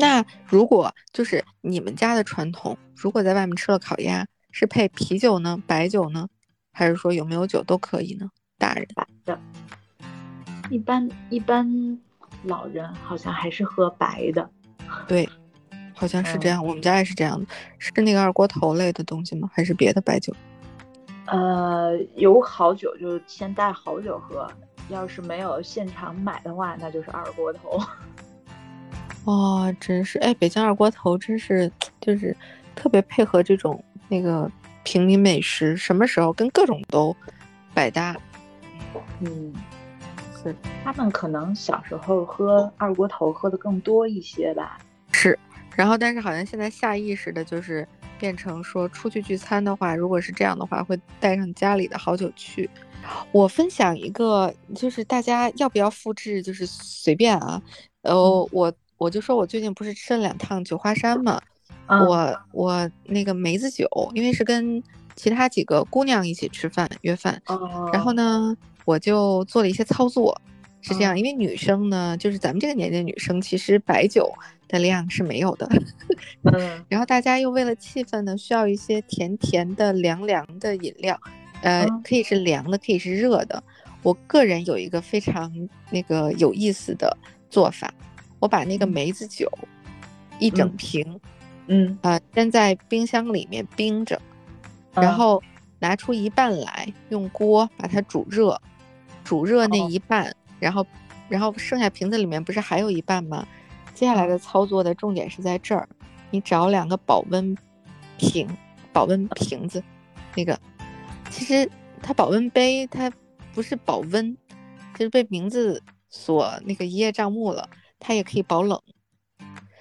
[0.00, 6.28] 那如果就是你们家的传统，如果在外面吃了烤鸭，是配啤酒呢，白酒呢，
[6.72, 8.30] 还是说有没有酒都可以呢？
[8.58, 9.40] 大人白的，
[10.70, 11.98] 一般一般
[12.44, 14.48] 老人好像还是喝白的。
[15.08, 15.28] 对，
[15.96, 17.46] 好像是这样，我们家也是这样的。
[17.78, 19.50] 是那个二锅头类的东西吗？
[19.52, 20.32] 还是别的白酒？
[21.26, 24.48] 呃，有好酒就先带好酒喝，
[24.90, 27.80] 要是没有现场买的话，那就是二锅头。
[29.28, 32.34] 哦，真是哎，北京二锅头真是就是
[32.74, 34.50] 特别配合这种那个
[34.84, 37.14] 平民美食，什么时候跟各种都
[37.74, 38.16] 百搭。
[39.20, 39.52] 嗯，
[40.42, 44.78] 是他们可能小时候喝二锅头喝的更多一些吧。
[45.12, 45.38] 是，
[45.76, 47.86] 然后但是好像现在下意识的就是
[48.18, 52.70] 变成说出去聚餐的话，如果是这样的话，会带上家里的好酒去。
[53.30, 57.60] 我分享一个，就是大家要不要复制，就是随便啊。
[58.00, 58.72] 呃，我。
[58.98, 61.40] 我就说，我最近不是吃了两趟九华山嘛，
[61.86, 64.82] 我我那个梅子酒，因为是跟
[65.14, 67.40] 其他几个姑娘一起吃饭约饭，
[67.92, 70.38] 然后呢，我就做了一些操作，
[70.80, 74.32] 是这样，因为女生呢，就是咱们这个年纪的女生，其实白酒
[74.66, 75.68] 的量是没有的，
[76.52, 81.18] 嗯， 然后大家又为了气氛呢，需要一些甜甜的、凉凉的饮料，
[81.62, 83.62] 呃，可以是凉的，可以是热的，
[84.02, 85.52] 我个人有一个非常
[85.90, 87.16] 那个有意思的
[87.48, 87.92] 做法。
[88.40, 89.50] 我把那个梅子酒
[90.38, 91.20] 一整瓶，
[91.66, 94.20] 嗯啊，先在冰箱里面冰着，
[94.94, 95.42] 然后
[95.80, 98.60] 拿出一半来，用锅把它煮热，
[99.24, 100.86] 煮热那一半，然后，
[101.28, 103.46] 然后剩下瓶子里面不是还有一半吗？
[103.94, 105.88] 接下来的操作的重点是在这儿，
[106.30, 107.56] 你找两个保温
[108.16, 108.48] 瓶，
[108.92, 109.82] 保温瓶子，
[110.36, 110.56] 那个
[111.30, 111.68] 其实
[112.00, 113.12] 它保温杯它
[113.52, 114.36] 不是保温，
[114.94, 117.68] 就是被名字所那个一叶障目了。
[117.98, 118.80] 它也可以保冷，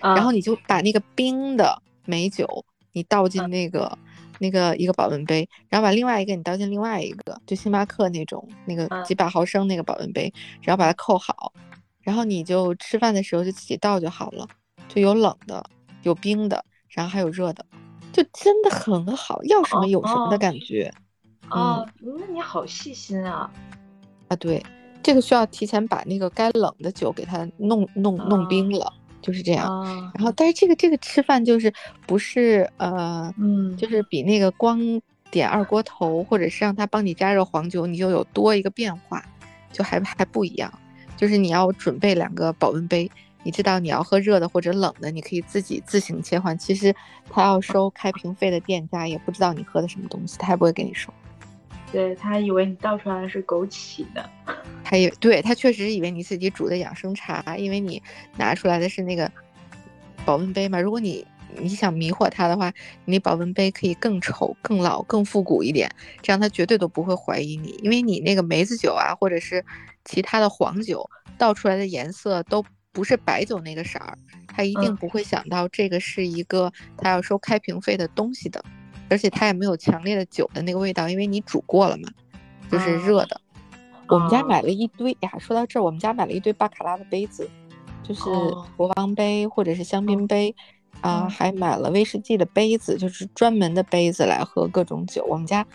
[0.00, 3.98] 然后你就把那个冰的美酒，你倒进那个
[4.38, 10.32] 那个一个保温杯，然后把另外一个你倒进另外一个，就星巴克那种那个几百毫升那个保温杯，
[10.62, 11.52] 然后把它扣好，
[12.02, 14.46] 然后你就吃饭的时候就自己倒就好了，
[14.88, 15.64] 就有冷的，
[16.02, 17.64] 有冰的，然后还有热的，
[18.12, 20.92] 就真的很好，要什么有什么的感觉。
[21.50, 23.50] 哦，那你好细心啊！
[24.28, 24.64] 啊，对。
[25.04, 29.84] 这个需要提前把那个该冷的酒给它弄弄弄冰了，就是这样。
[30.14, 31.70] 然后，但是这个这个吃饭就是
[32.06, 34.80] 不是呃，嗯，就是比那个光
[35.30, 39.22] 点二锅头，或者是让他帮你加热黄酒，你就有多一个变化，
[39.70, 40.72] 就还还不一样。
[41.18, 43.10] 就是你要准备两个保温杯，
[43.42, 46.56] 你知道你要喝热的或者冷的，你可以自己自行切换。
[46.56, 46.94] 其实
[47.30, 51.12] 他要收开瓶费的店家也不知道你喝的什么东西，他也不会给你收。
[51.94, 54.28] 对他以为你倒出来的是枸杞的，
[54.82, 58.02] 他也对他确实以为你自己煮的养生茶，因为你
[58.36, 59.30] 拿出来的是那个
[60.26, 60.80] 保温杯嘛。
[60.80, 61.24] 如果你
[61.56, 62.72] 你想迷惑他的话，
[63.04, 65.88] 你保温杯可以更丑、更老、更复古一点，
[66.20, 69.64] 这样他绝对都不会怀疑你，因为你那个梅子酒啊，或者是
[70.04, 74.18] 其他的黄酒倒出来的颜色都不是白酒那个色儿，
[74.48, 78.60] 他一定不会想到这个是一个他要收开瓶费的东西的。
[79.08, 82.08] 而且它也没有强烈的酒的那个味道，因为你煮过了嘛，
[82.70, 83.40] 就是热的。
[84.08, 87.48] 我们家买了一堆呀，说到这儿，我们家买了一堆巴卡拉的杯子，
[88.02, 88.22] 就是
[88.76, 90.54] 国王杯或者是香槟杯
[91.00, 95.24] 啊，还买了威士忌的杯子，就是专门的杯子来喝各种酒。
[95.26, 95.66] 我们家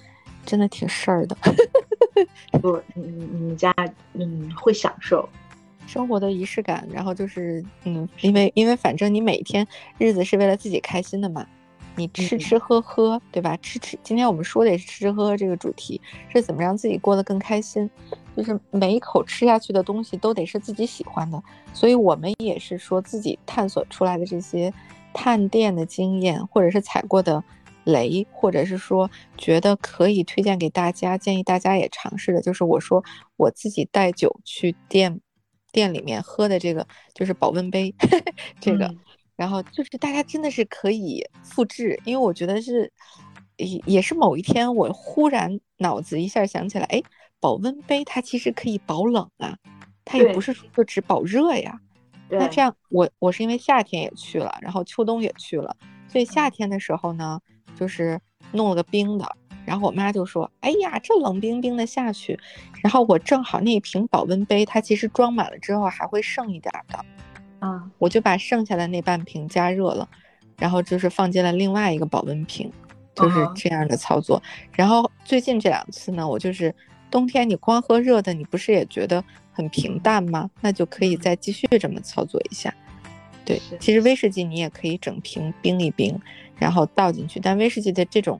[0.45, 1.35] 真的挺事儿的，
[2.61, 3.73] 不，你你们家
[4.13, 5.27] 嗯会享受
[5.87, 9.67] 生活的仪式感，然后就是嗯，因为因为反正你每天
[9.97, 11.47] 日子是为了自己开心的嘛。
[11.99, 13.57] 你吃吃喝喝，对吧？
[13.57, 15.99] 吃吃，今天我们说的也是吃吃喝喝这个主题，
[16.29, 17.89] 是怎么让自己过得更开心？
[18.37, 21.43] 就是每一口吃下去的东西都得是自己喜欢的。
[21.73, 24.73] 所以我们也是说自己探索出来的这些
[25.13, 27.43] 探店的经验，或者是踩过的
[27.83, 33.03] 雷，或者是说觉得可以推荐给大家，建议大家也尝试的，就是我说
[33.35, 35.19] 我自己带酒去店
[35.73, 37.93] 店里面喝的这个，就是保温杯
[38.61, 38.89] 这个。
[39.39, 42.91] 然后就是大家真的是可以复制，因为我觉得是，
[43.55, 47.01] 也也是某一天我忽然脑子一下想起来，哎，
[47.39, 49.57] 保温杯它其实可以保冷啊，
[50.03, 51.79] 它也不是说只保热呀。
[52.29, 55.73] 那这样我我是因为夏天也去了，然后秋冬也去了，
[56.09, 57.39] 所以夏天的时候呢，
[57.77, 58.19] 就是
[58.51, 59.25] 弄了个冰的，
[59.65, 62.37] 然后我妈就说，哎呀，这冷冰冰的下去，
[62.83, 67.05] 然后我正好那一瓶保温杯它其实装满了之后还会剩一点的。
[67.59, 70.07] 啊，我就把剩下的那半瓶加热了，
[70.57, 72.71] 然后就是放进了另外一个保温瓶，
[73.15, 74.41] 就是这样的操作。
[74.73, 76.73] 然后最近这两次呢，我就是
[77.11, 80.49] 冬天你光喝热的，你不是也觉得很平淡吗？
[80.61, 82.73] 那就可以再继续这么操作一下。
[83.45, 86.19] 对，其实威士忌你也可以整瓶冰一冰，
[86.55, 87.39] 然后倒进去。
[87.39, 88.39] 但威士忌的这种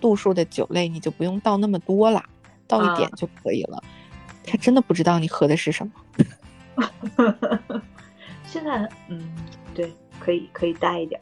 [0.00, 2.22] 度数的酒类，你就不用倒那么多了，
[2.66, 3.82] 倒一点就可以了。
[4.44, 5.92] 他真的不知道你喝的是什么。
[8.48, 9.30] 现在，嗯，
[9.74, 11.20] 对，可以可以带一点。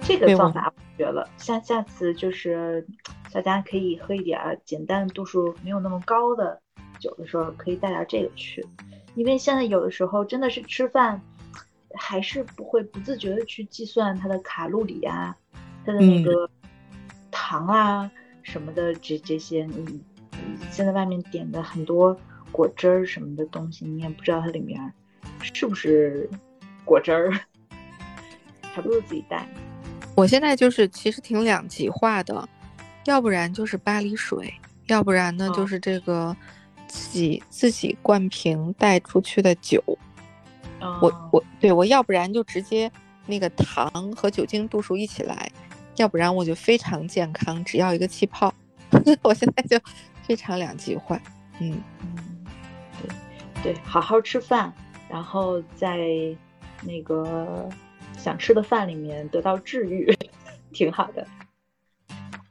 [0.00, 2.86] 这个方法我学了，下下次就是
[3.30, 6.58] 大家可以喝一点简单度数没有那么高的
[6.98, 8.66] 酒的时候，可以带点这个去。
[9.14, 11.20] 因为现在有的时候真的是吃饭，
[11.94, 15.36] 还是不会不自觉的去计算它的卡路里啊，
[15.84, 16.48] 它的那个
[17.30, 18.10] 糖啊
[18.42, 20.02] 什么的，这这些，你
[20.70, 22.18] 现在外面点的很多
[22.50, 24.92] 果汁儿什么的东西，你也不知道它里面
[25.52, 26.28] 是不是
[26.84, 27.30] 果汁儿，
[28.72, 29.46] 还不如自己带。
[30.16, 32.48] 我现在就是其实挺两极化的，
[33.04, 34.52] 要不然就是巴黎水，
[34.86, 36.36] 要不然呢就是这个。
[36.86, 39.82] 自己自己灌瓶带出去的酒，
[41.00, 42.92] 我我对我要不然就直接
[43.26, 45.50] 那个糖和酒精度数一起来，
[45.96, 48.54] 要不然我就非常健康，只要一个气泡。
[49.22, 49.80] 我现在就
[50.22, 51.20] 非常两极化，
[51.58, 52.44] 嗯嗯，
[53.62, 54.72] 对对，好好吃饭，
[55.08, 55.98] 然后在
[56.82, 57.68] 那个
[58.16, 60.12] 想吃的饭里面得到治愈，
[60.72, 61.26] 挺好的。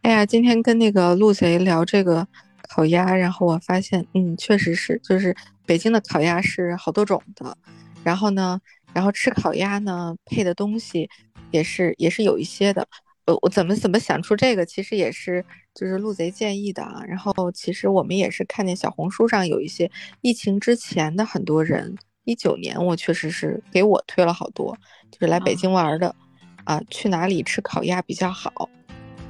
[0.02, 2.28] 哎呀，今天跟那个陆贼聊这个。
[2.70, 7.56] 烤鸭，然后我发现，嗯，确实是，就是北京的烤鸭是好多种的，
[8.04, 8.60] 然后呢，
[8.94, 11.08] 然后吃烤鸭呢，配的东西
[11.52, 12.88] 也是也是有一些的，
[13.26, 15.46] 呃，我怎么怎么想出这个，其实也是
[15.76, 19.92] 就是陆贼建议的啊，然后其实我们也是看见小红书上有一些
[20.22, 24.76] 疫情之前的很多人，一九年我确实是给我推了好多，
[25.12, 26.16] 就是来北京玩的，
[26.64, 28.70] 啊，去哪里吃烤鸭比较好。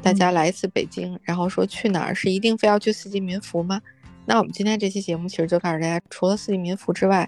[0.01, 3.81] 大家来一次北京，然后说去哪儿是一定非要去四季民福吗？
[4.25, 7.27] 那我们今天这期节目其实就告诉大家，除了四季民福之外，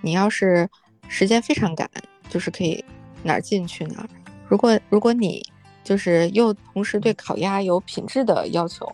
[0.00, 0.68] 你要是
[1.08, 1.88] 时间非常赶，
[2.28, 2.84] 就是可以
[3.22, 4.08] 哪儿近去哪儿。
[4.48, 5.42] 如果如果你
[5.82, 8.90] 就是又同时对烤鸭有品质的要求，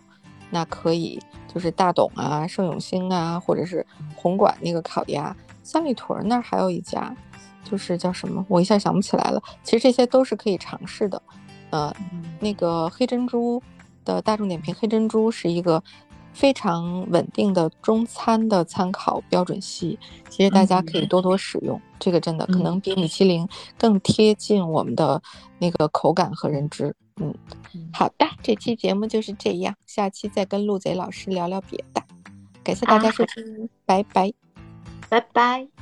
[0.49, 1.17] 那可以
[1.53, 3.85] 就是大董啊、盛永兴啊，或者是
[4.15, 7.15] 红馆那个烤鸭，三里屯那儿还有一家，
[7.63, 9.41] 就是叫什么，我一下想不起来了。
[9.63, 11.21] 其实这些都是可以尝试的。
[11.69, 11.93] 呃，
[12.39, 13.61] 那个黑珍珠
[14.03, 15.81] 的大众点评黑珍珠是一个
[16.33, 19.97] 非常稳定的中餐的参考标准系，
[20.29, 21.79] 其实大家可以多多使用。
[21.99, 23.47] 这个真的可能比米其林
[23.77, 25.21] 更贴近我们的
[25.59, 26.93] 那个口感和认知。
[27.17, 27.33] 嗯，
[27.93, 32.01] 好的，这期节目就是这样，下期再跟陆贼老师聊聊别的。
[32.63, 34.33] 感谢大家收听，拜拜，
[35.11, 35.80] 拜拜。